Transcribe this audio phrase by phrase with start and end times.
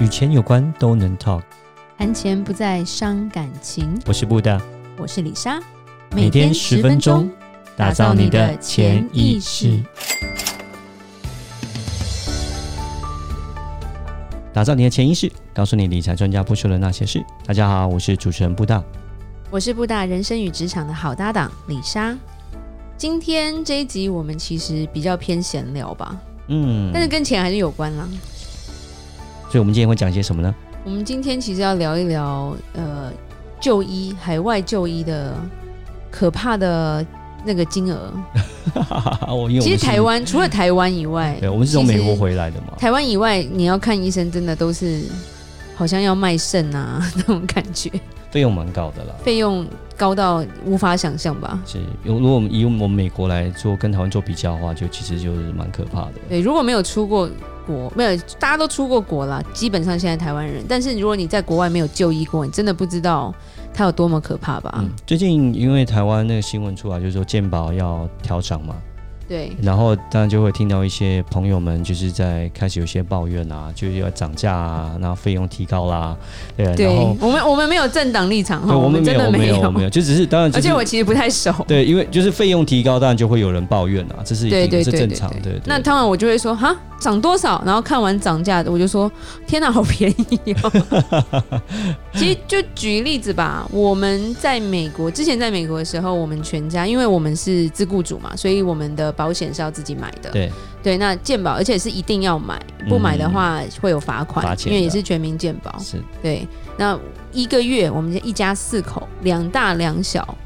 [0.00, 1.42] 与钱有关都能 talk，
[1.96, 3.96] 谈钱不再伤感情。
[4.06, 4.60] 我是布大，
[4.98, 5.60] 我是李莎，
[6.10, 7.30] 每天十分钟，
[7.76, 9.80] 打造你的潜意识，
[14.52, 17.24] 打造你的潜意识，告诉你理财专家不说的那些事。
[17.46, 18.82] 大家好，我是主持人布大，
[19.48, 22.16] 我是布大人生与职场的好搭档李莎。
[22.96, 26.16] 今天这一集我们其实比较偏闲聊吧，
[26.48, 28.08] 嗯，但是跟钱还是有关啦。
[29.54, 30.52] 所以，我们今天会讲些什么呢？
[30.84, 33.12] 我们今天其实要聊一聊，呃，
[33.60, 35.32] 就医海外就医的
[36.10, 37.06] 可怕的
[37.44, 38.12] 那个金额。
[39.62, 42.72] 其实台湾除了台湾以外，对，我们是从美国回来的嘛。
[42.78, 45.02] 台湾以外，你要看医生，真的都是
[45.74, 47.90] 好像要卖肾啊 那种感觉。
[48.30, 49.64] 费用蛮高的啦，费用
[49.96, 51.60] 高到无法想象吧？
[51.64, 56.14] 是，如果我们以我们美国来做跟台湾做比较的话，就其实就是蛮可怕的。
[56.28, 57.30] 对，如果没有出过
[57.64, 63.32] 国，没有大家都出过国啦，基本上现在台湾人，但是如果你在国外没有就医过，你真的不知道
[63.72, 64.74] 它有多么可怕吧？
[64.78, 68.74] 嗯，最近因为台湾那个新闻出来，就是说健保要调涨嘛。
[69.28, 76.16] 对，然后当然就会听到一些朋友们就是在开始有些抱怨啊，就是要涨价啊，然后费用提高啦，
[76.56, 76.74] 对。
[76.74, 81.52] 对，然后我们我们没有政党立场哈，我们真的没有，没有，就只是当然、就是，而且我其实不太熟。
[81.66, 87.62] 对，因为就是费用提高，当然就会有人抱怨啊，这是一定是正常对，那当然我就会说哈，涨多少？
[87.64, 89.10] 然后看完涨价的，我就说
[89.46, 91.60] 天哪，好便宜哦。
[92.14, 100.30] 其实就举例子吧，我们在美国之前在美国的时候，我们全家因为我们是自雇主嘛，所以我们的保险是要自己买的。
[100.30, 100.52] 对。
[100.82, 105.74] 对，那健保，而且是一定要买，不买的话会有罚款，嗯、因为也是全民健保。
[105.78, 106.02] 是。
[106.22, 106.98] 对，那
[107.32, 110.36] 一个月我们一家四口，两大两小。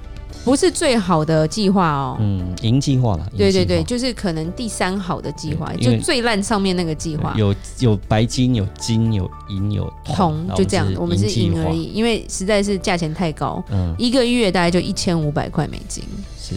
[0.45, 16.03] 不是最好的计划哦，嗯，赢计划了，对对对，就是可能第三好的计划，就最烂上面那个计划，有有白金，有金，有银，有铜，就这样，我们是银而已，因为实在是价钱太高，嗯，一个月大概就一千五百块美金，
[16.41, 16.55] 是，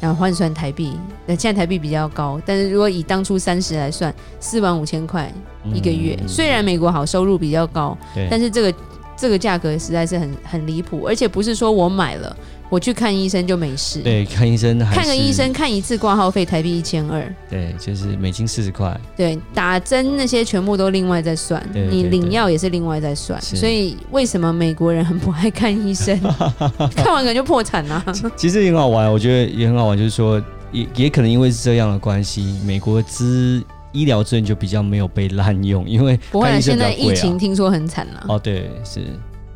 [0.00, 5.32] 然后换算台币，那现在台币比较高，但是如果以当初三十来算，四万五千块
[5.72, 7.96] 一个月，虽然美国好收入比较高，
[8.30, 8.74] 但是这个
[9.16, 12.36] 这个价格实在是很很离谱，而且不是说我买了。
[12.70, 14.00] 我去看医生就没事。
[14.00, 17.34] 对，看医生还看个医生看一次挂号费台币一千二。
[17.48, 18.94] 对，就是美金四十块。
[19.16, 23.40] 对，打针那些全部都另外再算，对对对对，你领药也是另外再算。
[23.40, 26.18] 所以为什么美国人很不爱看医生？
[26.94, 28.04] 看完可能就破产了。
[28.36, 33.62] 其实也很好玩，我觉得也很好玩，就是说也也可能因为是这样的关系，美国资
[33.92, 38.26] 医疗资源就比较没有被滥用，因为不会、啊、现在疫情听说很惨了。
[38.28, 39.00] 哦，对，是。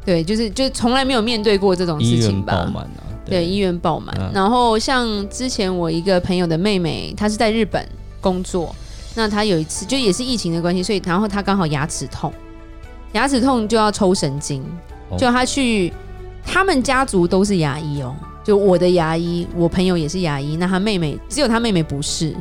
[0.04, 2.52] 对，就是就从来没有面对过这种事情吧。
[2.52, 4.14] 爆满啊，对，对，医院爆满。
[4.18, 4.30] 嗯。
[4.34, 7.86] 然后像之前我一个朋友的妹妹，她是在日本
[8.20, 8.74] 工作，
[9.14, 12.32] 那她有一次就也是疫情的关系，所以然后她刚好牙齿痛，
[13.12, 14.62] 牙齿痛就要抽神经，
[15.16, 15.92] 就她去，
[16.44, 22.34] 他们家族都是牙医哦，就我的牙医，我朋友也是牙医，那她妹妹只有她妹妹不是。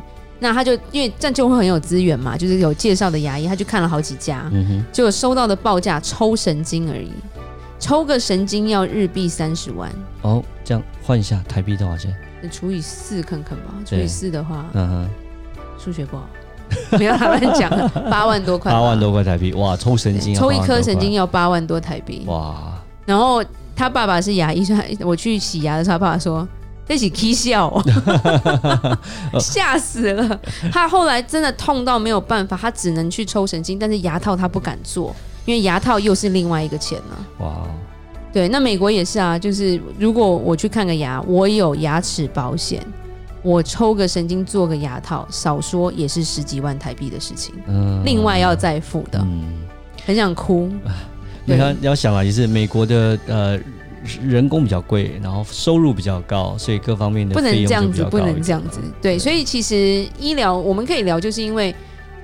[0.44, 7.12] 那他就因为这样就会很有资源嘛，就是有介绍的牙医，他就看了好几家，嗯，结果收到的报价抽神经而已。
[7.82, 12.16] 抽个神经要日币三十万哦，这样换一下台币多少钱？
[12.42, 13.74] 你除以四看看吧。
[13.86, 15.10] 除以四的话，嗯哼，
[15.84, 16.28] 数学不好，
[16.96, 17.70] 不要他乱讲，
[18.10, 19.76] 八万多块，八万多块台币，哇！
[19.76, 22.80] 抽神经，抽一颗神经要八万多台币，哇！
[23.06, 23.44] 然后
[23.76, 24.64] 他爸爸是牙医，
[25.02, 26.48] 我去洗牙的时候，他爸爸说
[26.88, 27.84] 这是起笑，
[29.42, 30.40] 吓死了。
[30.72, 35.16] 他后来真的痛到没有办法，他只能去抽神经，但是牙套他不敢做。
[35.46, 37.26] 因为牙套又是另外一个钱呢。
[37.40, 37.68] 哇，
[38.32, 42.86] 对，那美国也是啊，就是如果我去看个牙，我有牙齿保险，
[43.42, 49.54] 我抽个神经做个牙套，少说也是十几万台币的事情，嗯，另外要再付的，嗯，
[50.06, 50.70] 很想哭。
[51.44, 53.60] 你看，要想啊，也是美国的呃
[54.24, 57.34] 人工比较贵，然后收入比较高，所以各方面的。
[57.34, 58.80] 不能这样子，不能这样子。
[59.02, 61.76] 对，所以其实医疗我们可以聊，就是因为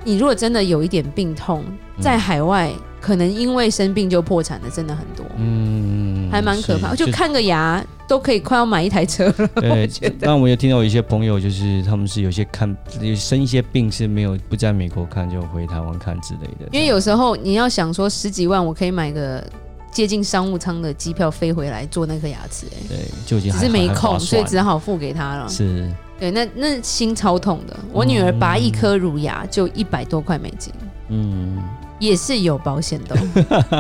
[0.04, 1.64] 你如果真的有一点病痛，
[2.00, 2.72] 在海外。
[3.00, 6.96] 可能因为生病就破产的真的很多，嗯，还蛮可怕。
[6.96, 9.48] 就看个牙都可以快要买一台车了。
[9.56, 9.90] 对，
[10.20, 12.76] 那我，也听到有一些朋友，就是他们是有些看
[13.16, 16.68] 生一些病是没有不在美国看，就回台湾看之类的。
[16.72, 19.44] 因为有时候你要想说十几万，我可以买个
[19.92, 25.48] 接近商务舱的机票飞回来做那颗牙齿，哎，对，就已经只是没空，所以只好付给他了。
[25.48, 25.90] 是，
[26.20, 27.78] 对，那那心超痛的。
[27.94, 30.74] 我女儿拔一颗乳牙就一百多块美金。
[31.10, 31.64] 嗯。
[32.00, 33.16] 也是有保险的，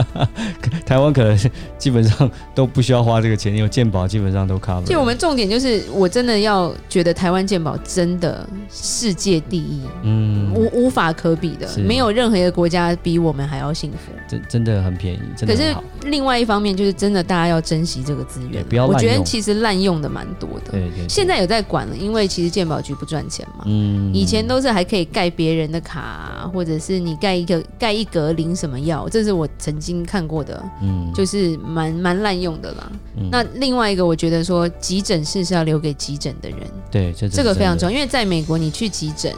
[0.86, 1.38] 台湾可能
[1.78, 4.84] 基本上都不需要花这个钱，因为健保基本上都 cover。
[4.84, 14.12] 就我们重点就是，我真的要觉得台湾健保真的世界第一，嗯，无无法可比的，没有任何一个国家比我们还要幸福。
[14.28, 15.56] 真真的很便宜，真的。
[15.56, 15.76] 可是
[16.10, 18.88] 另外一方面就是真的大家要珍惜这个资源，不要。
[18.88, 21.10] 我觉得其实滥用的蛮多的，对对对。
[21.10, 32.92] 现在有在管了，因为其实健保局不赚钱嘛，嗯，以前都是还可以盖别人的卡，或者是你盖一个盖一格林什么药，这是我曾经看过的，嗯，就是蛮蛮滥用的啦。
[33.16, 36.60] 嗯、那另外一个，我觉得说急诊室是要留给急诊的人，
[36.92, 39.34] 对，这，这个非常重要，因为在美国你去急诊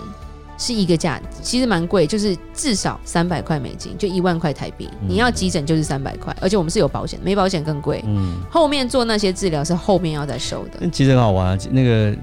[0.57, 4.89] 是一个价，其实蛮贵，就是至少三百块美金，就一万块台币。
[5.01, 8.03] 嗯、你要急诊就是三百块，而且我们是有保险，没保险更贵。
[8.05, 10.89] 嗯，后面做那些治疗是后面要再收的。
[10.89, 12.13] 其实很好玩，那个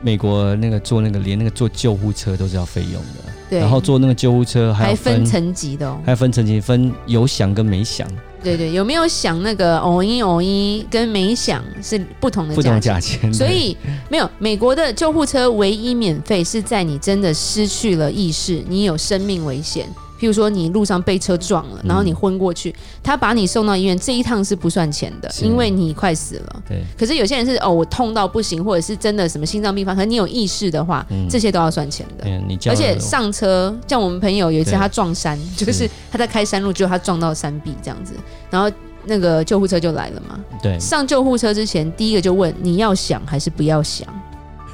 [0.00, 3.32] 美国那个做那个连那个坐救护车都是要费用的。
[3.48, 8.06] 对，然后坐那个救护车还，还分层级的哦，还分层级，分有响跟没响。
[8.42, 13.32] 对对，有没有响那个哦一哦一跟没响是不同的价钱。
[13.34, 13.76] 所以
[14.08, 19.88] 没有美国的救护车唯一免费是在你真的失去了意识，你有生命危险。
[20.20, 26.62] 譬如说你路上被车撞了，然后你昏过去，嗯、他把你送到医院，这一趟是不算钱的，因为你快死了。
[26.68, 26.82] 对。
[26.98, 32.24] 可是有些人是哦，我痛到不行，或者是真的什么心脏病发，可是你有意识的话，嗯、这些都要算钱的。
[32.26, 38.14] 嗯、而且上车，像我们朋友有一次他撞山，就是他在开山路，结果他撞到山壁这样子，
[38.50, 38.70] 然后
[39.04, 40.38] 那个救护车就来了嘛。
[40.62, 40.78] 对。
[40.80, 44.06] 上救护车之前，第一个就问你要想还是不要响。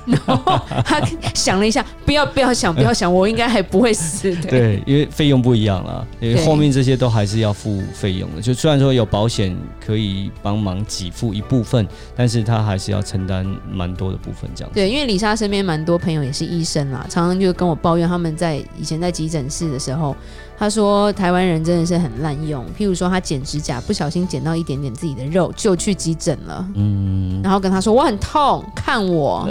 [0.07, 1.01] 然后他
[1.35, 4.51] 想了一下，不要不要想，不要想，我应该还不会死的。
[4.51, 8.43] 对，因为费用不一样啦，因为后面这些都还是要付费用的。
[8.43, 14.73] 就虽然说有保险可以帮忙给付一部分，但是他还是要承担蛮多的部分这样。
[14.75, 20.17] 对，因为李莎身边蛮多朋友也是医生啦，常常就跟我抱怨他们在以前在急诊室的时候。
[20.59, 26.65] 他说：“台湾人真的是很滥用，譬如说他剪指甲不小心剪到一点点自己的肉，就去急诊了。
[26.77, 29.49] 嗯，然后跟他说我很痛，看我。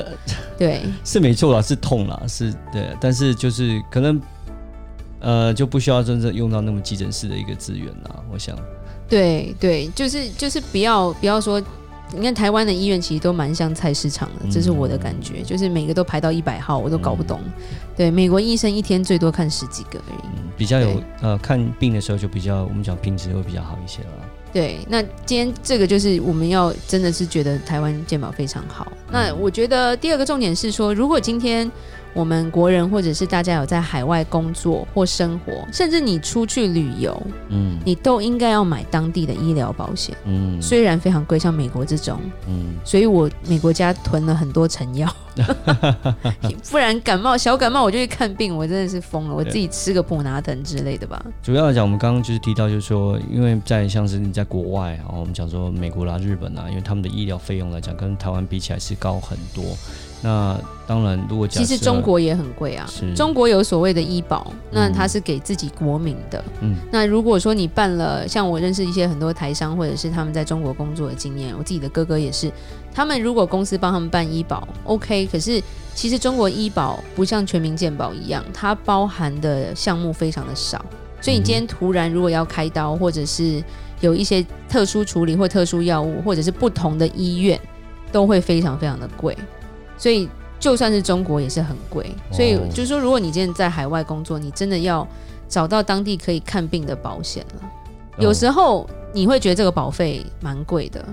[0.62, 4.22] 对，是没错啦，是痛啦，是对，但是就是可能
[5.20, 8.24] 呃就不需要真正用到那么急诊室的一个资源啦。
[8.32, 8.56] 我想，
[9.10, 11.60] 对对，就是就是不要不要说。”
[12.14, 17.40] 你看台湾的医院其实都蛮像菜市场的，这是我的感觉，嗯、就是每个都排到一百号，我都搞不懂。
[17.46, 17.52] 嗯、
[17.96, 20.28] 对，美国医生一天最多看十几个而已。
[20.36, 24.10] 嗯、比较有呃，看病的时候就比较，我们讲品质会比较好一些了。
[24.52, 28.92] 对，那今天这个就是我们要真的是觉得台湾健保非常好。
[29.08, 31.72] 嗯、那我觉得第二个重点是说，如果今天。
[32.14, 45.10] 我们国人或者是大家有在海外工作或生活，甚至你出去旅游，嗯，你都应该要买当地的医疗保险，嗯，虽然非常贵，像美国这种，嗯，所以我美国家囤了很多成药，
[46.70, 51.24] 不然感冒小感冒我就去看病，我真的是疯了，我自己吃个普拿疼之类的吧。
[51.42, 59.64] 主要来讲，我们刚刚就是提到，就是说，因为在像是你在国外啊，我们讲说美国啦、日本啊，因为他们的医疗费用来讲，跟台湾比起来是高很多。
[60.22, 62.88] 那当然，如果其实中国也很贵啊。
[63.16, 66.44] 中国有所谓的医保，那它是给自己国民的。
[66.62, 72.52] 嗯，那如果说你办了，像我认识一些很多台商，或者是他们在中国工作的经验，我自己的哥哥也是，
[72.94, 75.26] 他们如果公司帮他们办医保，OK。
[75.28, 75.62] 可是
[75.96, 80.86] 其实中国医保不像全民健保一样，它包含的项目非常的少，
[81.22, 83.64] 所以你今天突然如果要开刀，或者是
[84.02, 87.60] 有一些特殊处理或特殊药物，或者是不同的医院，
[88.12, 89.36] 都会非常非常的贵。
[90.02, 90.28] 所以
[90.60, 95.08] 就算是中国也是很贵，所以就是说，如果你今天在海外工作，你真的要
[95.48, 97.70] 找到当地可以看病的保险了。
[98.18, 101.06] 有时候你会觉得这个保费蛮贵的，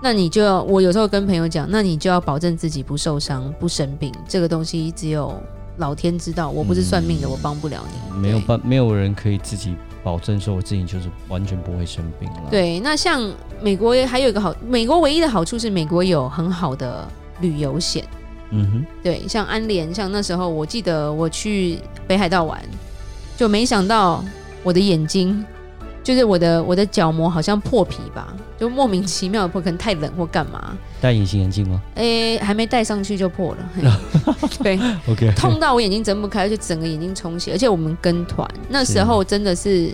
[0.00, 4.14] 那你就要我有时候跟朋友讲，那你就要保证自己不受伤、不生病。
[4.28, 5.34] 这个东西只有
[5.78, 8.20] 老天知道，我不是算命的，我帮不了你。
[8.20, 9.74] 没有办，没有人可以自己
[10.04, 12.42] 保证说我自己就是完全不会生病了。
[12.48, 13.28] 对，那像
[13.60, 17.08] 美国还有一个好，美国唯一的好处是美国有很好的。
[17.42, 18.02] 旅游险，
[18.48, 22.58] 嗯哼，对，像安联，像那时候我记得我去北海道玩，
[23.36, 24.24] 就没想到
[24.62, 25.44] 我的眼睛，
[26.02, 30.78] 就是我的我的角膜好像破皮吧，就莫名其妙的破，可能太冷或干嘛。
[31.00, 31.82] 戴隐形眼镜吗？
[31.96, 33.70] 哎、欸，还没戴上去就破了。
[34.62, 39.92] 对，OK，痛到我眼睛睁不开，就整个眼睛充血，而且我们跟团那时候真的是。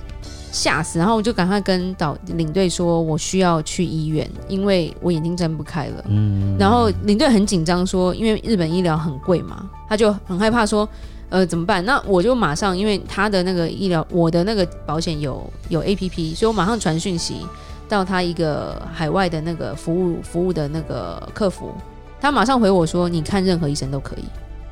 [0.50, 0.99] 吓死！
[0.99, 6.05] 然后我就赶快跟导领队说，我需要去医院，因为我眼睛睁不开了。
[6.09, 10.88] 嗯，然后领队很紧张说，因为日本医疗很贵嘛，他就很害怕说，
[11.28, 11.85] 呃，怎么办？
[11.85, 17.47] 那我就马上，因为他的那个医疗，我的那个保险有有 APP，所以我马上传讯息
[17.88, 21.73] 到他一个海外的那个服务服务的那个客服，
[22.21, 24.25] 他马上回我说，你看任何医生都可以，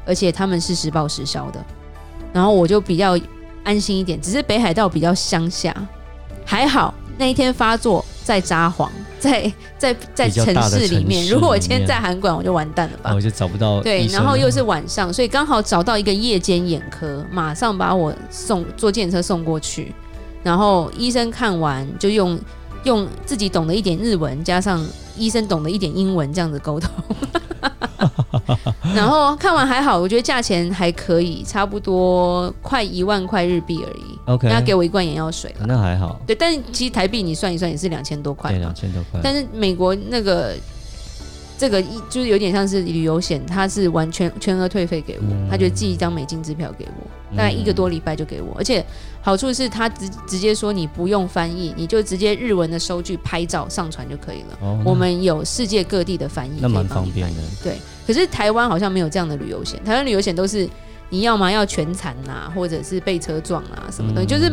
[0.06, 1.62] 而且他们是实报实销的。
[2.32, 3.18] 然后我就比较。
[3.66, 5.74] 安心一点，只是北海道比较乡下，
[6.44, 11.26] 还好那一天发作在札幌，在在在城市里面。
[11.28, 13.12] 如果我今天在韩馆，我就完蛋了吧？
[13.12, 13.82] 我就找不到。
[13.82, 19.92] 对，然后又是晚上，所以刚好找到一个夜间眼科，马上把我送坐电车送过去。
[20.44, 22.38] 然后医生看完就用
[22.84, 26.88] 用自己懂得一点日文，加上医生懂得一点英文，这样子沟通。
[28.96, 34.18] 然后看完还好，我觉得价钱还可以，差不多快一万块日币而已。
[34.26, 36.20] OK，他给我一罐眼药水，那还好。
[36.26, 39.20] 对，但是其实台币你算一算也是两千多块，对，两千多块。
[39.22, 40.54] 但是美国那个。
[41.58, 48.84] 这个一就是有点像是旅游险，他是完全全额退费给我，嗯、他就寄一张美金支票给我，大概一个多礼拜就给我，而且
[49.22, 54.58] 好处是他直直接说你不用翻译，你就直接日文的收据拍照上传就可以了。
[54.60, 57.40] 哦、我们有世界各地的翻译，那蛮方便的。
[57.64, 60.68] 对，可是台湾好像没有这样的旅游险，台湾旅游险都是
[61.08, 64.52] 你要么要全残呐、啊，或者是被车撞啊什么的，嗯、就是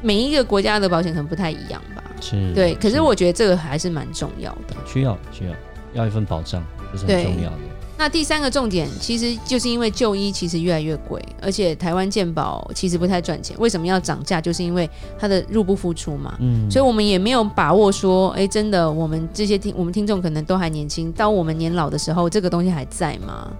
[0.00, 2.02] 每一个国家的保险可能不太一样吧。
[2.20, 5.52] 是，对，可是我觉得这个还是蛮重要的，需要需要。
[5.94, 7.56] 要一份保障，这是很重要的。
[7.98, 13.56] 那第三个重点，其实就是因为就医其实越来越贵，而且台湾健保其实不太赚钱。
[13.58, 14.40] 为什么要涨价？
[14.40, 14.88] 就是因为
[15.18, 16.36] 它的入不敷出嘛。
[16.38, 23.50] 嗯，所以我们也没有把握说，哎，真的，我们这些听我们听众可能都还年轻，到我们年老的时候，这个东西还在吗？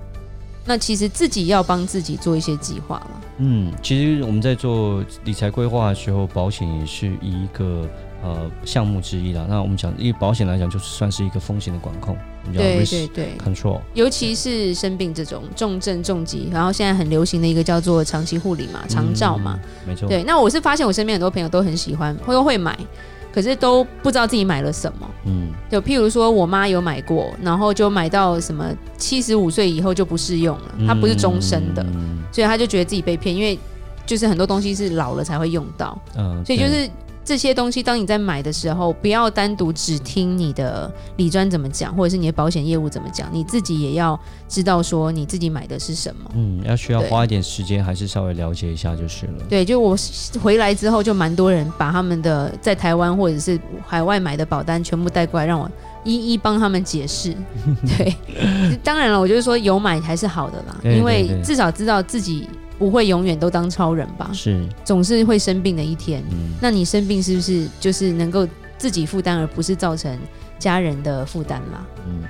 [0.69, 3.11] 那其实自己要帮自己做一些计划了。
[3.39, 7.89] 嗯，其实我们在做理财规划的时候，保险也是一个。
[8.21, 9.47] 呃，项目之一啦。
[9.49, 13.09] 那我们讲，以保险来讲，就是算是一个风险的管控，我们叫 risk
[13.39, 13.81] control。
[13.95, 19.57] 尤其是生病这种重症重疾，然后现在很流行的一个叫做长期护理嘛，长照嘛，
[19.87, 20.09] 没错。
[20.09, 22.77] 对，那我是发现我身边很多朋友都很喜欢，或都会买，
[23.39, 25.09] 可是都不知道自己买了什么。
[25.27, 31.87] 嗯，就譬如说我妈有买过，然后就买到什么七十五岁以后就不适用了，它不是终身的，
[32.33, 33.57] 所以她就觉得自己被骗，因为
[34.05, 35.97] 就是很多东西是老了才会用到。
[36.17, 36.91] 嗯，所以就是。
[37.29, 44.19] 这些东西，当你在买的时候，不要单独只听你的理专怎么讲，或者是你的保险业务怎么讲，你自己也要
[44.49, 46.31] 知道说你自己买的是什么。
[46.35, 49.45] 嗯，要需要花一点时间，还是稍微了解一下就是了。
[49.47, 49.95] 对，就我
[50.43, 55.71] 回来之后，就蛮多人把他们的在台湾或者是海外买的保单全部带过来，让我
[56.05, 57.37] 一一帮他们解释。
[57.99, 58.17] 对，
[58.83, 62.49] 当然了，我就是说有买还是好的啦，对对对，因为至少知道自己。
[62.79, 64.31] 不会永远都当超人吧？
[64.33, 66.23] 是，总是会生病的一天。
[66.31, 70.17] 嗯，那你生病是不是就是能够自己负担，而不是造成
[70.59, 71.85] 家人的负担啦？
[72.07, 72.23] 嗯，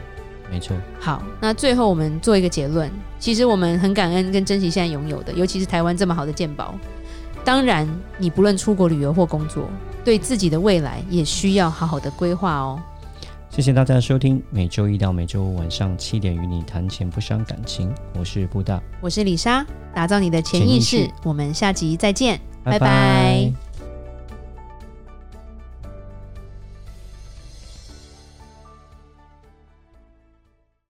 [0.50, 0.76] 没错。
[0.98, 2.90] 好，那最后我们做一个结论。
[3.18, 6.74] 其实我们很感恩跟珍惜现在拥有的，尤其是台湾这么好的健保。
[7.44, 9.68] 当然，你不论出国旅游或工作，
[10.04, 12.80] 对自己的未来也需要好好的规划哦。
[13.50, 22.78] 谢谢大家的收听，每周一到每周五晚上七点与你谈钱不伤感情，我是布大，我是李莎，打造你的潜意识，意识，我们下集再见，拜拜。
[22.78, 23.67] 拜拜。